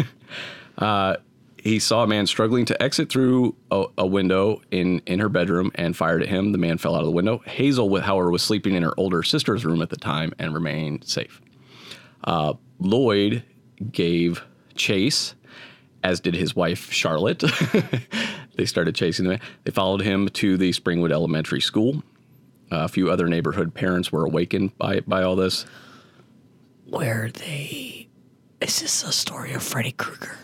uh, 0.79 1.17
he 1.57 1.79
saw 1.79 2.03
a 2.03 2.07
man 2.07 2.27
struggling 2.27 2.65
to 2.67 2.83
exit 2.83 3.11
through 3.11 3.55
a, 3.71 3.87
a 3.99 4.07
window 4.07 4.63
in, 4.71 5.01
in 5.07 5.19
her 5.19 5.29
bedroom 5.29 5.71
and 5.75 5.97
fired 5.97 6.23
at 6.23 6.29
him. 6.29 6.53
The 6.53 6.59
man 6.59 6.79
fell 6.79 6.95
out 6.95 7.01
of 7.01 7.07
the 7.07 7.13
window. 7.13 7.39
Hazel, 7.47 8.01
however, 8.01 8.31
was 8.31 8.43
sleeping 8.43 8.75
in 8.75 8.83
her 8.83 8.95
older 8.97 9.23
sister's 9.23 9.65
room 9.65 9.83
at 9.83 9.91
the 9.91 9.97
time 9.97 10.33
and 10.39 10.55
remained 10.55 11.05
safe. 11.05 11.41
Uh, 12.25 12.55
Lloyd 12.81 13.45
gave 13.93 14.43
chase, 14.75 15.35
as 16.03 16.21
did 16.21 16.35
his 16.35 16.57
wife, 16.57 16.91
Charlotte. 16.91 17.45
they 18.57 18.65
started 18.65 18.95
chasing 18.95 19.25
the 19.25 19.31
man. 19.33 19.41
They 19.65 19.71
followed 19.71 20.01
him 20.01 20.29
to 20.31 20.57
the 20.57 20.71
Springwood 20.71 21.13
Elementary 21.13 21.61
School. 21.61 22.03
Uh, 22.73 22.85
a 22.85 22.89
few 22.89 23.11
other 23.11 23.29
neighborhood 23.29 23.75
parents 23.75 24.11
were 24.11 24.25
awakened 24.25 24.77
by, 24.79 25.01
by 25.01 25.23
all 25.23 25.37
this. 25.37 25.67
Where 26.87 27.31
they. 27.31 28.09
Is 28.61 28.81
this 28.81 29.05
a 29.05 29.13
story 29.13 29.53
of 29.53 29.63
Freddy 29.63 29.93
Krueger? 29.93 30.37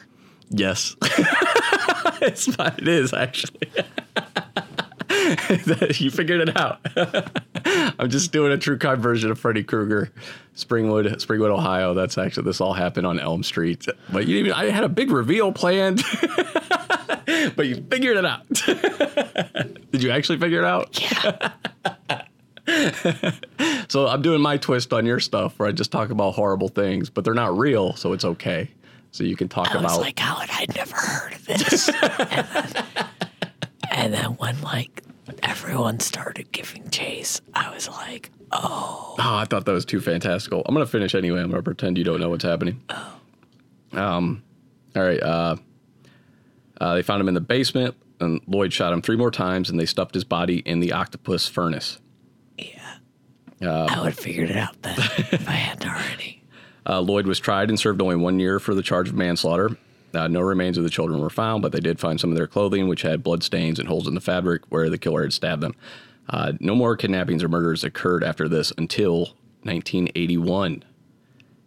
Yes. 0.49 0.97
it's 2.23 2.47
what 2.57 2.79
it 2.79 2.89
is, 2.89 3.13
actually. 3.13 3.69
you 5.99 6.11
figured 6.11 6.49
it 6.49 6.57
out. 6.57 6.81
I'm 7.99 8.11
just 8.11 8.33
doing 8.33 8.53
a 8.53 8.59
true 8.59 8.79
crime 8.79 9.01
version 9.01 9.31
of 9.31 9.39
Freddy 9.39 9.63
Krueger, 9.63 10.11
Springwood, 10.55 11.07
Springwood, 11.17 11.51
Ohio. 11.51 11.95
That's 11.95 12.19
actually 12.19 12.45
this 12.45 12.61
all 12.61 12.73
happened 12.73 13.07
on 13.07 13.19
Elm 13.21 13.43
Street. 13.43 13.87
But 14.13 14.27
you 14.27 14.37
even 14.39 14.53
I 14.53 14.67
had 14.71 14.85
a 14.85 14.89
big 14.89 15.11
reveal 15.11 15.53
planned. 15.53 16.03
but 17.57 17.67
you 17.67 17.85
figured 17.91 18.17
it 18.17 18.25
out. 18.25 18.49
Did 19.93 20.03
you 20.03 20.11
actually 20.11 20.39
figure 20.39 20.61
it 20.61 20.65
out? 20.65 21.01
Yeah. 21.01 21.53
so 23.89 24.09
I'm 24.09 24.23
doing 24.23 24.41
my 24.41 24.57
twist 24.57 24.93
on 24.93 25.07
your 25.07 25.21
stuff 25.21 25.59
where 25.59 25.69
I 25.69 25.73
just 25.73 25.93
talk 25.93 26.11
about 26.11 26.35
horrible 26.35 26.69
things, 26.69 27.11
but 27.11 27.25
they're 27.25 27.35
not 27.35 27.57
real, 27.57 27.95
so 27.95 28.13
it's 28.13 28.25
okay. 28.25 28.69
So 29.13 29.25
you 29.25 29.37
can 29.37 29.49
talk 29.49 29.71
I 29.71 29.77
was 29.77 29.85
about 29.85 30.01
like, 30.01 30.19
how 30.19 30.37
I'd 30.39 30.75
never 30.75 30.95
heard 30.95 31.33
of 31.35 31.47
this? 31.47 31.89
and, 31.89 32.47
then, 32.49 32.85
and 33.91 34.15
then 34.15 34.25
when 34.37 34.61
like 34.63 35.03
everyone 35.67 35.99
started 35.99 36.51
giving 36.53 36.89
chase, 36.91 37.41
I 37.53 37.75
was 37.75 37.89
like, 37.89 38.31
oh, 38.53 39.17
Oh, 39.19 39.35
I 39.37 39.45
thought 39.47 39.65
that 39.65 39.73
was 39.73 39.85
too 39.85 40.01
fantastical. 40.01 40.63
I'm 40.65 40.75
gonna 40.75 40.87
finish 40.87 41.15
anyway. 41.15 41.41
I'm 41.41 41.51
gonna 41.51 41.63
pretend 41.63 41.99
you 41.99 42.05
don't 42.05 42.21
know 42.21 42.29
what's 42.29 42.45
happening. 42.45 42.81
Oh. 42.89 43.19
Um, 43.93 44.45
all 44.95 45.03
right. 45.03 45.21
Uh, 45.21 45.57
uh, 46.81 46.95
they 46.95 47.03
found 47.03 47.21
him 47.21 47.27
in 47.29 47.35
the 47.35 47.41
basement, 47.41 47.97
and 48.21 48.41
Lloyd 48.47 48.73
shot 48.73 48.93
him 48.93 49.03
three 49.03 49.17
more 49.17 49.33
times, 49.33 49.69
and 49.69 49.81
they 49.81 49.87
stuffed 49.87 50.15
his 50.15 50.23
body 50.25 50.59
in 50.59 50.79
the 50.81 50.93
octopus 50.93 51.49
furnace. 51.49 51.99
yeah. 52.59 52.99
Um, 53.63 53.89
I 53.89 53.99
would 54.03 54.13
have 54.13 54.19
figured 54.19 54.51
it 54.51 54.57
out 54.57 54.81
then 54.83 54.97
if 54.99 55.49
I 55.49 55.53
hadn't 55.53 55.91
already. 55.91 56.35
Uh, 56.89 57.01
Lloyd 57.01 57.27
was 57.27 57.41
tried 57.41 57.69
and 57.69 57.81
served 57.81 58.01
only 58.01 58.15
one 58.15 58.39
year 58.39 58.61
for 58.61 58.73
the 58.73 58.81
charge 58.81 59.09
of 59.09 59.15
manslaughter. 59.17 59.77
Uh, 60.17 60.27
no 60.29 60.41
remains 60.41 60.79
of 60.79 60.85
the 60.85 60.91
children 60.91 61.21
were 61.21 61.31
found, 61.31 61.63
but 61.63 61.73
they 61.73 61.81
did 61.81 62.01
find 62.01 62.19
some 62.19 62.31
of 62.31 62.37
their 62.37 62.47
clothing, 62.47 62.89
which 62.89 63.03
had 63.03 63.23
blood 63.23 63.43
stains 63.43 63.79
and 63.79 63.89
holes 63.89 64.09
in 64.09 64.15
the 64.15 64.21
fabric 64.21 64.63
where 64.71 64.89
the 64.91 64.99
killer 64.99 65.23
had 65.23 65.33
stabbed 65.33 65.63
them. 65.63 65.75
Uh, 66.29 66.53
no 66.59 66.75
more 66.75 66.97
kidnappings 66.97 67.45
or 67.45 67.49
murders 67.49 67.85
occurred 67.85 68.25
after 68.25 68.49
this 68.49 68.73
until 68.79 69.19
1981. 69.63 70.83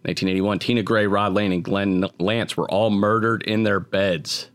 1981, 0.03 0.59
Tina 0.59 0.83
Gray, 0.83 1.07
Rod 1.07 1.33
Lane, 1.33 1.51
and 1.51 1.63
Glen 1.63 2.03
Lantz 2.19 2.57
were 2.57 2.69
all 2.69 2.89
murdered 2.89 3.43
in 3.43 3.63
their 3.63 3.79
beds 3.79 4.49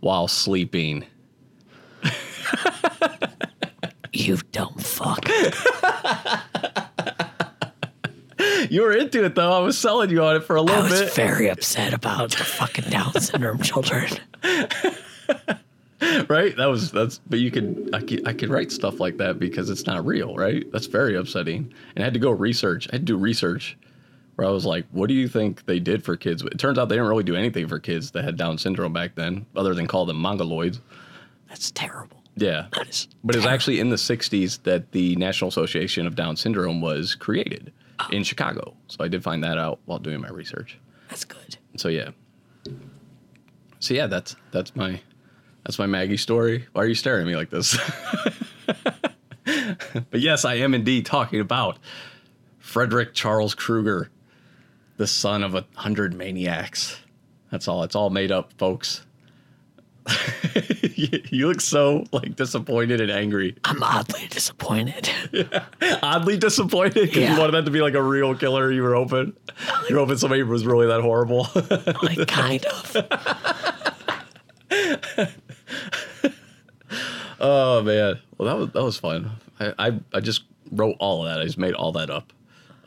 while 0.00 0.28
sleeping. 0.28 1.04
You 4.16 4.38
dumb 4.50 4.74
fuck. 4.78 5.28
You 8.70 8.82
were 8.82 8.92
into 8.92 9.24
it 9.24 9.34
though. 9.34 9.52
I 9.52 9.60
was 9.60 9.78
selling 9.78 10.10
you 10.10 10.22
on 10.22 10.36
it 10.36 10.44
for 10.44 10.56
a 10.56 10.62
little 10.62 10.82
I 10.84 10.90
was 10.90 11.00
bit. 11.00 11.12
very 11.14 11.48
upset 11.48 11.92
about 11.92 12.30
the 12.30 12.44
fucking 12.44 12.90
Down 12.90 13.12
syndrome 13.20 13.60
children. 13.62 14.10
right? 16.28 16.56
That 16.56 16.66
was 16.66 16.90
that's. 16.92 17.18
But 17.28 17.38
you 17.40 17.50
can 17.50 17.94
I 17.94 18.00
can 18.00 18.26
I 18.26 18.32
can 18.32 18.50
write 18.50 18.72
stuff 18.72 19.00
like 19.00 19.16
that 19.18 19.38
because 19.38 19.70
it's 19.70 19.86
not 19.86 20.04
real, 20.04 20.34
right? 20.36 20.64
That's 20.72 20.86
very 20.86 21.16
upsetting. 21.16 21.72
And 21.94 22.02
I 22.02 22.04
had 22.04 22.14
to 22.14 22.20
go 22.20 22.30
research. 22.30 22.88
I 22.90 22.96
had 22.96 23.02
to 23.06 23.12
do 23.12 23.16
research 23.16 23.76
where 24.36 24.46
I 24.46 24.50
was 24.50 24.66
like, 24.66 24.84
what 24.92 25.08
do 25.08 25.14
you 25.14 25.28
think 25.28 25.64
they 25.64 25.80
did 25.80 26.04
for 26.04 26.16
kids? 26.16 26.42
It 26.42 26.58
turns 26.58 26.78
out 26.78 26.88
they 26.90 26.96
didn't 26.96 27.08
really 27.08 27.24
do 27.24 27.34
anything 27.34 27.66
for 27.68 27.78
kids 27.78 28.10
that 28.10 28.24
had 28.24 28.36
Down 28.36 28.58
syndrome 28.58 28.92
back 28.92 29.14
then, 29.14 29.46
other 29.56 29.74
than 29.74 29.86
call 29.86 30.04
them 30.04 30.22
mongoloids. 30.22 30.80
That's 31.48 31.70
terrible. 31.70 32.22
Yeah. 32.36 32.66
That 32.72 32.86
is 32.88 33.08
But 33.24 33.34
it 33.34 33.38
was 33.38 33.46
actually 33.46 33.80
in 33.80 33.88
the 33.88 33.96
60s 33.96 34.62
that 34.64 34.92
the 34.92 35.16
National 35.16 35.48
Association 35.48 36.06
of 36.06 36.16
Down 36.16 36.36
Syndrome 36.36 36.82
was 36.82 37.14
created 37.14 37.72
in 38.10 38.22
Chicago. 38.22 38.76
So 38.88 39.04
I 39.04 39.08
did 39.08 39.22
find 39.22 39.42
that 39.44 39.58
out 39.58 39.80
while 39.84 39.98
doing 39.98 40.20
my 40.20 40.28
research. 40.28 40.78
That's 41.08 41.24
good. 41.24 41.56
So 41.76 41.88
yeah. 41.88 42.10
So 43.78 43.94
yeah, 43.94 44.06
that's 44.06 44.36
that's 44.50 44.74
my 44.74 45.00
that's 45.64 45.78
my 45.78 45.86
Maggie 45.86 46.16
story. 46.16 46.66
Why 46.72 46.82
are 46.82 46.86
you 46.86 46.94
staring 46.94 47.22
at 47.22 47.26
me 47.26 47.36
like 47.36 47.50
this? 47.50 47.76
but 50.10 50.20
yes, 50.20 50.44
I 50.44 50.54
am 50.54 50.74
indeed 50.74 51.06
talking 51.06 51.40
about 51.40 51.78
Frederick 52.58 53.14
Charles 53.14 53.54
Krueger, 53.54 54.10
the 54.96 55.06
son 55.06 55.42
of 55.42 55.54
a 55.54 55.64
hundred 55.74 56.14
maniacs. 56.14 57.00
That's 57.50 57.68
all. 57.68 57.82
It's 57.84 57.94
all 57.94 58.10
made 58.10 58.32
up, 58.32 58.52
folks. 58.58 59.06
you 60.94 61.48
look 61.48 61.60
so 61.60 62.04
like 62.12 62.36
disappointed 62.36 63.00
and 63.00 63.10
angry. 63.10 63.56
I'm 63.64 63.82
oddly 63.82 64.26
disappointed. 64.28 65.10
Oddly 66.02 66.36
disappointed 66.38 66.94
because 66.94 67.16
Yeah. 67.16 67.34
you 67.34 67.38
wanted 67.40 67.52
that 67.52 67.64
to 67.64 67.70
be 67.70 67.80
like 67.80 67.94
a 67.94 68.02
real 68.02 68.34
killer. 68.34 68.70
You 68.72 68.82
were 68.82 68.94
hoping. 68.94 69.32
You 69.88 69.96
were 69.96 70.00
hoping 70.00 70.16
somebody 70.18 70.42
was 70.42 70.64
really 70.66 70.86
that 70.86 71.00
horrible. 71.00 71.48
like, 72.02 72.26
kind 72.28 72.64
of. 72.66 72.96
Oh 77.38 77.82
man, 77.82 78.18
well 78.38 78.46
that 78.48 78.56
was 78.58 78.70
that 78.72 78.82
was 78.84 78.98
fun. 78.98 79.30
I, 79.60 79.74
I 79.78 80.00
I 80.14 80.20
just 80.20 80.44
wrote 80.72 80.96
all 80.98 81.24
of 81.26 81.28
that. 81.32 81.40
I 81.40 81.44
just 81.44 81.58
made 81.58 81.74
all 81.74 81.92
that 81.92 82.08
up. 82.10 82.32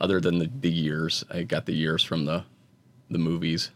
Other 0.00 0.20
than 0.20 0.38
the, 0.38 0.50
the 0.60 0.70
years, 0.70 1.24
I 1.30 1.42
got 1.42 1.66
the 1.66 1.74
years 1.74 2.02
from 2.02 2.24
the 2.24 2.44
the 3.10 3.18
movies, 3.18 3.70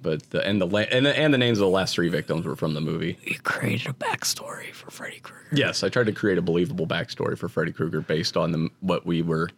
but 0.00 0.30
the 0.30 0.46
and 0.46 0.60
the 0.60 0.66
and 0.66 1.06
the, 1.06 1.18
and 1.18 1.32
the 1.32 1.38
names 1.38 1.58
of 1.58 1.62
the 1.62 1.70
last 1.70 1.94
three 1.94 2.08
victims 2.08 2.46
were 2.46 2.56
from 2.56 2.74
the 2.74 2.80
movie. 2.80 3.18
You 3.24 3.38
created 3.38 3.88
a 3.88 3.92
backstory 3.92 4.72
for 4.72 4.90
Freddy 4.90 5.20
Krueger. 5.20 5.48
Yes, 5.52 5.82
I 5.82 5.88
tried 5.88 6.06
to 6.06 6.12
create 6.12 6.38
a 6.38 6.42
believable 6.42 6.86
backstory 6.86 7.36
for 7.36 7.48
Freddy 7.48 7.72
Krueger 7.72 8.00
based 8.00 8.36
on 8.36 8.52
the 8.52 8.68
what 8.80 9.06
we 9.06 9.22
were 9.22 9.50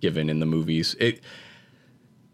given 0.00 0.28
in 0.28 0.40
the 0.40 0.46
movies. 0.46 0.94
It 1.00 1.20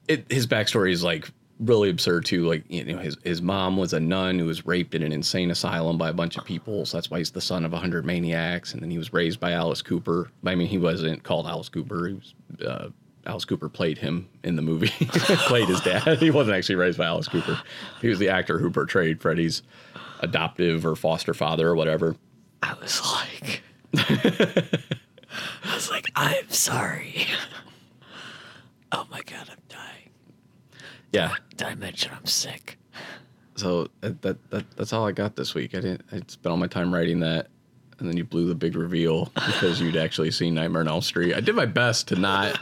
it 0.09 0.31
his 0.31 0.47
backstory 0.47 0.93
is 0.93 1.03
like 1.03 1.31
really 1.61 1.91
absurd 1.91 2.25
too. 2.25 2.47
Like 2.47 2.65
you 2.69 2.85
know, 2.85 2.99
his 2.99 3.17
his 3.25 3.43
mom 3.43 3.77
was 3.77 3.93
a 3.93 4.01
nun 4.01 4.39
who 4.39 4.47
was 4.47 4.67
raped 4.67 4.95
in 4.95 5.03
an 5.03 5.13
insane 5.13 5.51
asylum 5.51 5.99
by 5.99 6.09
a 6.09 6.15
bunch 6.15 6.37
of 6.37 6.45
people. 6.45 6.85
So 6.87 6.97
that's 6.97 7.11
why 7.11 7.19
he's 7.19 7.31
the 7.31 7.41
son 7.41 7.65
of 7.65 7.73
a 7.73 7.79
hundred 7.79 8.05
maniacs. 8.05 8.73
And 8.73 8.83
then 8.83 8.91
he 8.91 8.99
was 8.99 9.13
raised 9.13 9.41
by 9.41 9.53
Alice 9.53 9.83
Cooper. 9.83 10.31
I 10.45 10.55
mean, 10.55 10.69
he 10.69 10.79
wasn't 10.79 11.23
called 11.23 11.47
Alice 11.47 11.69
Cooper. 11.69 12.09
He 12.09 12.15
was. 12.15 12.35
Uh, 12.67 12.89
Alice 13.29 13.45
Cooper 13.45 13.69
played 13.69 13.99
him 13.99 14.27
in 14.43 14.57
the 14.57 14.63
movie, 14.63 14.89
played 15.47 15.69
his 15.69 15.81
dad. 15.83 16.19
He 16.19 16.31
wasn't 16.31 16.57
actually 16.57 16.77
raised 16.77 16.97
by 16.97 17.05
Alice 17.05 17.29
Cooper. 17.29 17.61
He 18.01 18.09
was 18.09 18.19
the 18.19 18.31
actor 18.31 18.59
who 18.59 18.71
portrayed 18.71 19.21
Freddy's 19.21 19.63
adoptive 20.21 20.87
or 20.87 20.97
foster 20.97 21.35
father 21.35 21.69
or 21.69 21.77
whatever. 21.77 22.17
I 22.63 22.75
was 22.81 23.01
like, 23.03 23.63
I 23.95 25.75
was 25.75 25.91
like, 25.91 26.11
I'm 26.17 26.49
sorry. 26.49 27.27
Oh 28.91 29.07
my 29.11 29.21
god, 29.27 29.49
I'm 29.51 29.63
dying. 29.69 30.11
Yeah. 31.13 31.35
Did 31.57 31.67
I 31.69 31.75
mention 31.75 32.13
I'm 32.17 32.27
sick? 32.27 32.79
So 33.57 33.89
that, 34.01 34.23
that, 34.23 34.51
that 34.51 34.71
that's 34.77 34.93
all 34.93 35.07
I 35.07 35.13
got 35.13 35.37
this 35.37 35.55
week. 35.55 35.75
I 35.75 35.81
didn't. 35.81 36.03
I 36.11 36.17
spent 36.29 36.47
all 36.47 36.57
my 36.57 36.67
time 36.67 36.95
writing 36.95 37.21
that, 37.21 37.49
and 37.99 38.09
then 38.09 38.17
you 38.17 38.25
blew 38.25 38.47
the 38.47 38.55
big 38.55 38.77
reveal 38.77 39.31
because 39.35 39.81
you'd 39.81 39.97
actually 39.97 40.31
seen 40.31 40.55
Nightmare 40.55 40.81
on 40.83 40.89
Elm 40.89 41.03
Street. 41.03 41.35
I 41.35 41.41
did 41.41 41.55
my 41.55 41.67
best 41.67 42.09
to 42.09 42.17
not. 42.17 42.59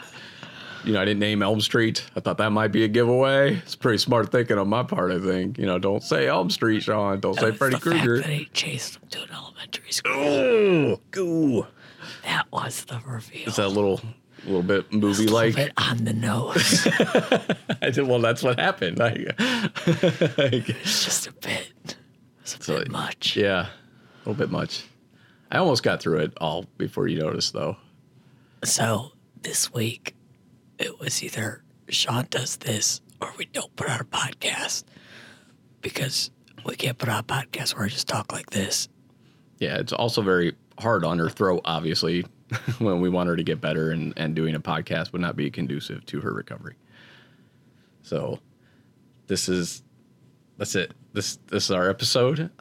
You 0.86 0.92
know, 0.92 1.02
I 1.02 1.04
didn't 1.04 1.18
name 1.20 1.42
Elm 1.42 1.60
Street. 1.60 2.04
I 2.14 2.20
thought 2.20 2.38
that 2.38 2.50
might 2.50 2.68
be 2.68 2.84
a 2.84 2.88
giveaway. 2.88 3.56
It's 3.56 3.74
pretty 3.74 3.98
smart 3.98 4.30
thinking 4.30 4.56
on 4.56 4.68
my 4.68 4.84
part, 4.84 5.10
I 5.10 5.18
think. 5.18 5.58
You 5.58 5.66
know, 5.66 5.78
don't 5.80 6.02
say 6.02 6.28
Elm 6.28 6.48
Street, 6.48 6.84
Sean. 6.84 7.18
Don't 7.18 7.34
say 7.34 7.50
Freddy 7.50 7.74
the 7.74 7.80
fact 7.80 8.02
Krueger. 8.02 8.18
that 8.18 8.28
he 8.30 8.44
chased 8.52 8.96
him 8.96 9.02
to 9.10 9.22
an 9.24 9.28
elementary 9.34 9.90
school. 9.90 10.12
Ooh, 10.16 10.98
ooh. 11.16 11.66
That 12.22 12.46
was 12.52 12.84
the 12.84 13.00
reveal. 13.04 13.48
It's 13.48 13.56
that 13.56 13.70
little, 13.70 14.00
little 14.44 14.62
bit 14.62 14.92
movie 14.92 15.26
like 15.26 15.54
a 15.56 15.58
little 15.58 15.64
bit 15.66 15.72
on 15.76 16.04
the 16.04 16.12
nose. 16.12 16.86
I 17.82 17.90
said, 17.90 18.06
well, 18.06 18.20
that's 18.20 18.44
what 18.44 18.60
happened. 18.60 19.00
I, 19.02 19.26
it's 20.38 21.04
just 21.04 21.26
a 21.26 21.32
bit. 21.32 21.96
It's 22.42 22.56
a 22.58 22.62
So, 22.62 22.78
bit 22.78 22.92
much. 22.92 23.36
yeah, 23.36 23.66
a 23.66 24.18
little 24.28 24.34
bit 24.34 24.52
much. 24.52 24.84
I 25.50 25.58
almost 25.58 25.82
got 25.82 26.00
through 26.00 26.18
it 26.20 26.32
all 26.40 26.66
before 26.78 27.08
you 27.08 27.18
noticed, 27.18 27.52
though. 27.54 27.76
So 28.62 29.10
this 29.42 29.72
week, 29.72 30.14
it 30.78 30.98
was 31.00 31.22
either 31.22 31.62
Sean 31.88 32.26
does 32.30 32.56
this 32.56 33.00
or 33.20 33.32
we 33.38 33.46
don't 33.46 33.74
put 33.76 33.88
out 33.88 34.00
a 34.00 34.04
podcast 34.04 34.84
because 35.80 36.30
we 36.64 36.76
can't 36.76 36.98
put 36.98 37.08
out 37.08 37.20
a 37.20 37.26
podcast 37.26 37.74
where 37.76 37.84
I 37.84 37.88
just 37.88 38.08
talk 38.08 38.32
like 38.32 38.50
this. 38.50 38.88
Yeah, 39.58 39.78
it's 39.78 39.92
also 39.92 40.20
very 40.22 40.54
hard 40.78 41.04
on 41.04 41.18
her 41.18 41.30
throat, 41.30 41.62
obviously, 41.64 42.26
when 42.78 43.00
we 43.00 43.08
want 43.08 43.28
her 43.28 43.36
to 43.36 43.42
get 43.42 43.60
better, 43.60 43.90
and, 43.90 44.12
and 44.16 44.34
doing 44.34 44.54
a 44.54 44.60
podcast 44.60 45.12
would 45.12 45.22
not 45.22 45.36
be 45.36 45.50
conducive 45.50 46.04
to 46.06 46.20
her 46.20 46.32
recovery. 46.32 46.76
So, 48.02 48.38
this 49.26 49.48
is 49.48 49.82
That's 50.58 50.74
it. 50.74 50.92
This 51.12 51.38
this 51.48 51.64
is 51.64 51.70
our 51.70 51.88
episode. 51.88 52.50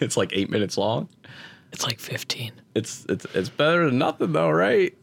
it's 0.00 0.16
like 0.16 0.30
eight 0.32 0.50
minutes 0.50 0.76
long. 0.76 1.08
It's 1.72 1.84
like 1.84 1.98
15. 1.98 2.52
It's 2.74 3.06
it's 3.08 3.24
it's 3.34 3.48
better 3.48 3.86
than 3.86 3.98
nothing 3.98 4.32
though, 4.32 4.50
right? 4.50 4.96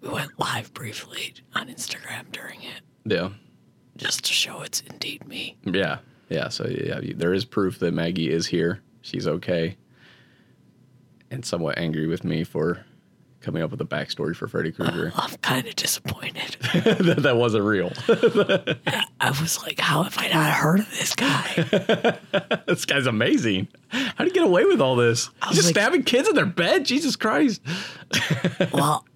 We 0.00 0.08
went 0.08 0.38
live 0.38 0.72
briefly 0.74 1.34
on 1.54 1.68
Instagram 1.68 2.30
during 2.32 2.62
it 2.62 2.80
Yeah. 3.04 3.30
just 3.96 4.24
to 4.24 4.32
show 4.32 4.62
it's 4.62 4.80
indeed 4.80 5.26
me. 5.26 5.56
Yeah. 5.64 5.98
Yeah. 6.28 6.48
So 6.48 6.66
yeah, 6.68 7.00
there 7.16 7.34
is 7.34 7.44
proof 7.44 7.78
that 7.80 7.92
Maggie 7.92 8.30
is 8.30 8.46
here. 8.46 8.80
She's 9.02 9.26
okay. 9.28 9.76
And 11.30 11.44
somewhat 11.44 11.78
angry 11.78 12.06
with 12.06 12.24
me 12.24 12.44
for 12.44 12.84
coming 13.40 13.62
up 13.62 13.70
with 13.70 13.80
a 13.80 13.84
backstory 13.86 14.34
for 14.36 14.48
Freddy 14.48 14.70
Krueger. 14.72 15.12
I'm 15.16 15.34
kind 15.38 15.66
of 15.66 15.74
disappointed. 15.76 16.56
that, 16.74 17.16
that 17.22 17.36
wasn't 17.36 17.64
real. 17.64 17.90
I 19.20 19.30
was 19.40 19.62
like, 19.62 19.78
how 19.80 20.02
have 20.02 20.16
I 20.18 20.28
not 20.28 20.52
heard 20.52 20.80
of 20.80 20.90
this 20.90 21.14
guy? 21.14 22.18
this 22.66 22.84
guy's 22.84 23.06
amazing. 23.06 23.68
How 23.88 24.12
would 24.18 24.28
he 24.28 24.34
get 24.34 24.42
away 24.44 24.64
with 24.64 24.80
all 24.80 24.96
this? 24.96 25.30
He's 25.48 25.56
just 25.56 25.68
like- 25.68 25.74
stabbing 25.74 26.02
kids 26.02 26.28
in 26.28 26.34
their 26.34 26.44
bed. 26.46 26.84
Jesus 26.84 27.16
Christ. 27.16 27.62
well, 28.72 29.06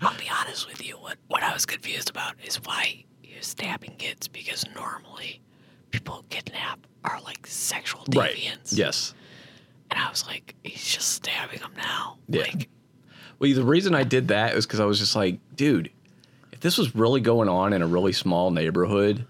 I'll 0.00 0.18
be 0.18 0.30
honest 0.30 0.66
with 0.68 0.84
you. 0.86 0.96
What 1.42 1.50
I 1.50 1.54
was 1.54 1.66
confused 1.66 2.08
about 2.08 2.34
is 2.44 2.54
why 2.62 3.04
he 3.20 3.36
was 3.36 3.48
stabbing 3.48 3.96
kids 3.98 4.28
because 4.28 4.64
normally 4.76 5.40
people 5.90 6.24
kidnap 6.30 6.86
are 7.02 7.20
like 7.24 7.48
sexual 7.48 8.04
deviants. 8.04 8.78
Yes. 8.78 9.12
And 9.90 9.98
I 9.98 10.08
was 10.08 10.24
like, 10.24 10.54
he's 10.62 10.86
just 10.86 11.08
stabbing 11.14 11.58
them 11.58 11.72
now. 11.76 12.18
Yeah. 12.28 12.42
Like, 12.42 12.68
Well, 13.40 13.52
the 13.52 13.64
reason 13.64 13.92
I 13.92 14.04
did 14.04 14.28
that 14.28 14.54
is 14.54 14.66
because 14.66 14.78
I 14.78 14.84
was 14.84 15.00
just 15.00 15.16
like, 15.16 15.40
dude, 15.56 15.90
if 16.52 16.60
this 16.60 16.78
was 16.78 16.94
really 16.94 17.20
going 17.20 17.48
on 17.48 17.72
in 17.72 17.82
a 17.82 17.88
really 17.88 18.12
small 18.12 18.52
neighborhood, 18.52 19.26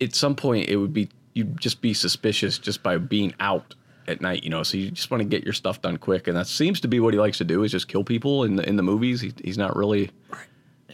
at 0.00 0.12
some 0.16 0.34
point 0.34 0.68
it 0.68 0.74
would 0.74 0.92
be 0.92 1.08
you'd 1.34 1.60
just 1.60 1.80
be 1.80 1.94
suspicious 1.94 2.58
just 2.58 2.82
by 2.82 2.98
being 2.98 3.32
out 3.38 3.76
at 4.08 4.20
night, 4.20 4.42
you 4.42 4.50
know. 4.50 4.64
So 4.64 4.76
you 4.76 4.90
just 4.90 5.08
want 5.08 5.20
to 5.20 5.28
get 5.28 5.44
your 5.44 5.52
stuff 5.52 5.80
done 5.82 5.98
quick, 5.98 6.26
and 6.26 6.36
that 6.36 6.48
seems 6.48 6.80
to 6.80 6.88
be 6.88 6.98
what 6.98 7.14
he 7.14 7.20
likes 7.20 7.38
to 7.38 7.44
do 7.44 7.62
is 7.62 7.70
just 7.70 7.86
kill 7.86 8.02
people 8.02 8.42
in 8.42 8.56
the 8.56 8.68
in 8.68 8.74
the 8.74 8.82
movies. 8.82 9.20
He, 9.20 9.32
he's 9.44 9.56
not 9.56 9.76
really 9.76 10.10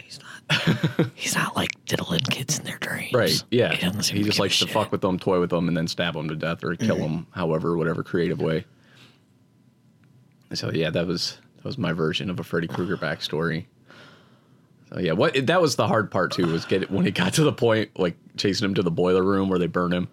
he's 0.03 0.21
not. 0.21 1.11
he's 1.15 1.35
not 1.35 1.57
like 1.57 1.71
diddling 1.85 2.21
kids 2.21 2.59
in 2.59 2.65
their 2.65 2.79
dreams. 2.79 3.13
right. 3.13 3.45
Yeah, 3.51 3.75
He, 3.75 4.19
he 4.19 4.23
just 4.23 4.39
likes 4.39 4.59
to 4.59 4.67
shit. 4.67 4.75
fuck 4.75 4.93
with 4.93 5.01
them, 5.01 5.19
toy 5.19 5.41
with 5.41 5.51
them, 5.51 5.69
and 5.69 5.77
then 5.77 5.89
stab 5.89 6.15
them 6.15 6.29
to 6.29 6.37
death 6.37 6.65
or 6.65 6.75
kill 6.77 6.97
mm-hmm. 6.97 7.03
them, 7.03 7.27
however, 7.33 7.77
whatever 7.77 8.03
creative 8.03 8.41
way. 8.41 8.65
So 10.55 10.71
yeah, 10.73 10.91
that 10.91 11.07
was 11.07 11.39
that 11.57 11.65
was 11.65 11.79
my 11.79 11.93
version 11.93 12.31
of 12.31 12.39
a 12.39 12.45
Freddy 12.45 12.69
Krueger 12.69 12.97
backstory. 12.97 13.67
So 14.93 15.01
yeah, 15.01 15.13
what 15.13 15.47
that 15.47 15.61
was 15.61 15.77
the 15.77 15.89
hard 15.89 16.11
part 16.11 16.33
too 16.33 16.47
was 16.47 16.65
get 16.65 16.83
it 16.83 16.91
when 16.91 17.07
it 17.07 17.15
got 17.15 17.35
to 17.35 17.43
the 17.43 17.53
point 17.53 17.99
like 17.99 18.17
chasing 18.37 18.65
him 18.65 18.75
to 18.75 18.83
the 18.83 18.91
boiler 18.91 19.23
room 19.23 19.49
where 19.49 19.59
they 19.59 19.67
burn 19.67 19.93
him. 19.93 20.09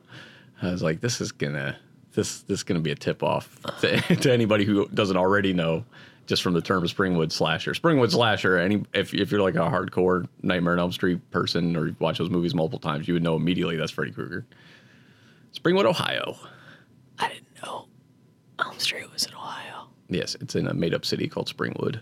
I 0.62 0.72
was 0.72 0.82
like, 0.82 1.02
this 1.02 1.22
is 1.22 1.32
gonna 1.32 1.78
this 2.14 2.42
this 2.42 2.60
is 2.60 2.64
gonna 2.64 2.80
be 2.80 2.92
a 2.92 2.96
tip 2.96 3.22
off 3.22 3.60
to, 3.82 4.00
to 4.16 4.32
anybody 4.32 4.66
who 4.66 4.88
doesn't 4.88 5.18
already 5.18 5.54
know 5.54 5.86
just 6.26 6.42
from 6.42 6.54
the 6.54 6.62
term 6.62 6.84
of 6.84 6.90
Springwood 6.96 7.32
slasher. 7.32 7.74
Springwood 7.74 8.12
slasher. 8.12 8.58
Any 8.58 8.84
if 8.94 9.14
if 9.14 9.32
you're 9.32 9.42
like 9.42 9.56
a 9.56 9.60
hardcore 9.60 10.28
Nightmare 10.42 10.74
on 10.74 10.80
Elm 10.80 10.92
Street 10.92 11.20
person 11.32 11.76
or 11.76 11.88
you 11.88 11.96
watch 12.00 12.18
those 12.18 12.30
movies 12.30 12.54
multiple 12.56 12.80
times, 12.80 13.08
you 13.08 13.14
would 13.14 13.24
know 13.24 13.36
immediately 13.36 13.76
that's 13.78 13.92
Freddy 13.92 14.12
Krueger. 14.12 14.46
Springwood, 15.58 15.86
Ohio. 15.86 16.36
I 17.20 17.28
didn't 17.30 17.64
know 17.64 17.88
Elm 18.60 18.80
Street 18.80 19.12
was 19.12 19.26
in 19.26 19.34
Ohio. 19.34 19.88
Yes, 20.10 20.36
it's 20.42 20.56
in 20.56 20.68
a 20.68 20.74
made 20.74 20.94
up 20.94 21.06
city 21.06 21.28
called 21.28 21.48
Springwood. 21.56 22.00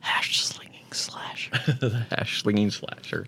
Hash 0.00 0.44
slinging 0.44 0.86
slasher. 0.92 1.50
the 1.80 2.06
hash 2.10 2.42
slinging 2.42 2.70
slasher. 2.70 3.26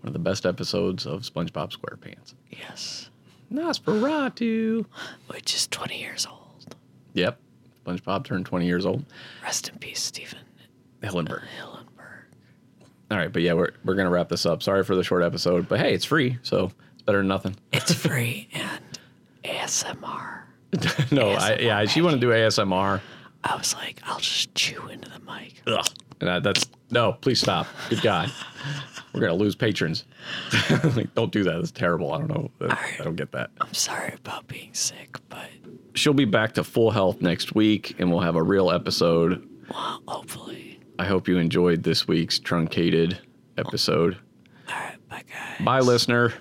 One 0.00 0.08
of 0.08 0.12
the 0.12 0.18
best 0.18 0.46
episodes 0.46 1.06
of 1.06 1.22
SpongeBob 1.22 1.76
SquarePants. 1.76 2.34
yes. 2.50 3.10
Nosferatu. 3.52 4.86
Which 5.28 5.54
is 5.54 5.66
20 5.68 6.00
years 6.00 6.26
old. 6.26 6.74
Yep. 7.12 7.38
SpongeBob 7.84 8.24
turned 8.24 8.46
20 8.46 8.66
years 8.66 8.86
old. 8.86 9.04
Rest 9.42 9.68
in 9.68 9.78
peace, 9.78 10.02
Stephen 10.02 10.38
Hillenburg. 11.02 11.42
Uh, 11.42 11.62
Hillenburg. 11.62 12.22
All 13.10 13.18
right, 13.18 13.32
but 13.32 13.42
yeah, 13.42 13.52
we're, 13.52 13.72
we're 13.84 13.94
going 13.94 14.06
to 14.06 14.10
wrap 14.12 14.28
this 14.28 14.46
up. 14.46 14.62
Sorry 14.62 14.84
for 14.84 14.94
the 14.94 15.04
short 15.04 15.22
episode, 15.22 15.68
but 15.68 15.80
hey, 15.80 15.92
it's 15.94 16.04
free, 16.04 16.38
so 16.42 16.72
it's 16.94 17.02
better 17.02 17.18
than 17.18 17.28
nothing. 17.28 17.56
It's 17.72 17.92
free 17.92 18.48
and 18.52 18.98
ASMR. 19.44 20.42
no, 21.12 21.30
I, 21.30 21.56
yeah, 21.56 21.84
she 21.84 22.00
want 22.00 22.14
to 22.14 22.20
do 22.20 22.28
ASMR. 22.28 23.00
I 23.44 23.56
was 23.56 23.74
like, 23.74 24.00
I'll 24.04 24.20
just 24.20 24.54
chew 24.54 24.86
into 24.88 25.10
the 25.10 25.18
mic. 25.20 25.62
Ugh. 25.66 25.86
And 26.20 26.30
I, 26.30 26.38
that's, 26.38 26.64
no, 26.92 27.14
please 27.14 27.40
stop. 27.40 27.66
Good 27.90 28.02
God. 28.02 28.30
we're 29.12 29.20
going 29.20 29.32
to 29.32 29.38
lose 29.38 29.56
patrons. 29.56 30.04
like, 30.94 31.12
don't 31.14 31.32
do 31.32 31.42
that. 31.42 31.56
That's 31.56 31.72
terrible. 31.72 32.12
I 32.12 32.18
don't 32.18 32.28
know. 32.28 32.50
I, 32.60 32.96
I 33.00 33.04
don't 33.04 33.16
get 33.16 33.32
that. 33.32 33.50
I'm 33.60 33.74
sorry 33.74 34.14
about 34.14 34.46
being 34.46 34.72
sick, 34.72 35.18
but 35.28 35.48
She'll 35.94 36.14
be 36.14 36.24
back 36.24 36.54
to 36.54 36.64
full 36.64 36.90
health 36.90 37.20
next 37.20 37.54
week, 37.54 37.96
and 37.98 38.10
we'll 38.10 38.20
have 38.20 38.36
a 38.36 38.42
real 38.42 38.70
episode 38.70 39.46
well, 39.68 40.02
hopefully. 40.08 40.80
I 40.98 41.06
hope 41.06 41.28
you 41.28 41.38
enjoyed 41.38 41.82
this 41.82 42.06
week's 42.06 42.38
truncated 42.38 43.18
episode. 43.56 44.18
All 44.68 44.74
right, 44.74 45.08
bye 45.08 45.22
guys. 45.30 45.64
Bye, 45.64 45.80
listener. 45.80 46.32